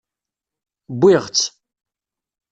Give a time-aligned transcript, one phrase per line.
[0.97, 1.43] Wwiɣ-tt.